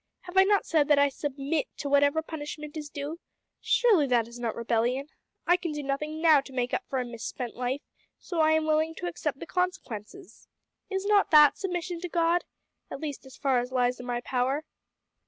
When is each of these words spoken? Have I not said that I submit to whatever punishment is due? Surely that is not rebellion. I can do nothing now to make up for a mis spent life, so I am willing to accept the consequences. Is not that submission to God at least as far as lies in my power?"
Have 0.21 0.35
I 0.35 0.45
not 0.45 0.65
said 0.65 0.87
that 0.87 0.97
I 0.97 1.09
submit 1.09 1.67
to 1.77 1.87
whatever 1.87 2.23
punishment 2.23 2.75
is 2.75 2.89
due? 2.89 3.19
Surely 3.59 4.07
that 4.07 4.27
is 4.27 4.39
not 4.39 4.55
rebellion. 4.55 5.09
I 5.45 5.57
can 5.57 5.73
do 5.73 5.83
nothing 5.83 6.19
now 6.19 6.41
to 6.41 6.51
make 6.51 6.73
up 6.73 6.83
for 6.89 6.97
a 6.97 7.05
mis 7.05 7.23
spent 7.23 7.55
life, 7.55 7.83
so 8.17 8.39
I 8.39 8.53
am 8.53 8.65
willing 8.65 8.95
to 8.95 9.05
accept 9.05 9.37
the 9.39 9.45
consequences. 9.45 10.47
Is 10.89 11.05
not 11.05 11.29
that 11.29 11.55
submission 11.59 11.99
to 11.99 12.09
God 12.09 12.45
at 12.89 12.99
least 12.99 13.27
as 13.27 13.37
far 13.37 13.59
as 13.59 13.71
lies 13.71 13.99
in 13.99 14.07
my 14.07 14.21
power?" 14.21 14.63